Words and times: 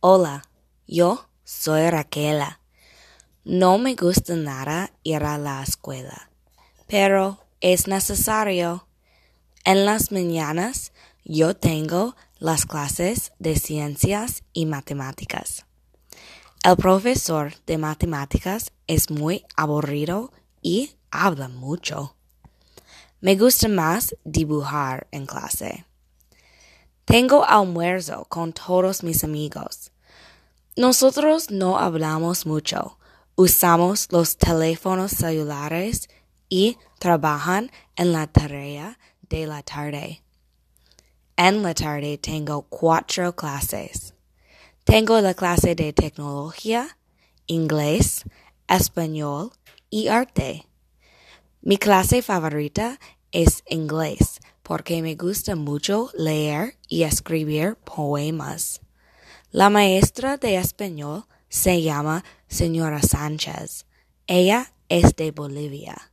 Hola, 0.00 0.44
yo 0.86 1.30
soy 1.42 1.88
Raquela. 1.88 2.60
No 3.44 3.78
me 3.78 3.94
gusta 3.94 4.36
nada 4.36 4.92
ir 5.02 5.24
a 5.24 5.38
la 5.38 5.62
escuela, 5.62 6.30
pero 6.86 7.40
es 7.62 7.88
necesario. 7.88 8.86
En 9.64 9.86
las 9.86 10.12
mañanas 10.12 10.92
yo 11.24 11.56
tengo 11.56 12.14
las 12.38 12.66
clases 12.66 13.32
de 13.38 13.56
ciencias 13.56 14.44
y 14.52 14.66
matemáticas. 14.66 15.64
El 16.62 16.76
profesor 16.76 17.54
de 17.64 17.78
matemáticas 17.78 18.72
es 18.86 19.10
muy 19.10 19.46
aburrido 19.56 20.30
y 20.60 20.90
habla 21.10 21.48
mucho. 21.48 22.16
Me 23.22 23.34
gusta 23.34 23.66
más 23.68 24.14
dibujar 24.24 25.08
en 25.10 25.24
clase. 25.24 25.86
Tengo 27.06 27.44
almuerzo 27.44 28.26
con 28.28 28.52
todos 28.52 29.04
mis 29.04 29.22
amigos. 29.22 29.92
Nosotros 30.76 31.52
no 31.52 31.78
hablamos 31.78 32.46
mucho. 32.46 32.98
Usamos 33.36 34.08
los 34.10 34.36
teléfonos 34.36 35.12
celulares 35.12 36.08
y 36.48 36.78
trabajan 36.98 37.70
en 37.94 38.12
la 38.12 38.26
tarea 38.26 38.98
de 39.30 39.46
la 39.46 39.62
tarde. 39.62 40.24
En 41.36 41.62
la 41.62 41.74
tarde 41.74 42.18
tengo 42.18 42.62
cuatro 42.62 43.36
clases. 43.36 44.14
Tengo 44.82 45.20
la 45.20 45.34
clase 45.34 45.76
de 45.76 45.92
tecnología, 45.92 46.98
inglés, 47.46 48.24
español 48.66 49.52
y 49.90 50.08
arte. 50.08 50.66
Mi 51.62 51.76
clase 51.78 52.20
favorita 52.20 52.98
es 53.30 53.62
inglés 53.68 54.35
porque 54.66 55.00
me 55.00 55.14
gusta 55.14 55.54
mucho 55.54 56.10
leer 56.18 56.76
y 56.88 57.04
escribir 57.04 57.76
poemas. 57.76 58.80
La 59.52 59.70
maestra 59.70 60.38
de 60.38 60.56
español 60.56 61.24
se 61.48 61.82
llama 61.82 62.24
señora 62.48 63.00
Sánchez. 63.00 63.86
Ella 64.26 64.72
es 64.88 65.14
de 65.14 65.30
Bolivia. 65.30 66.10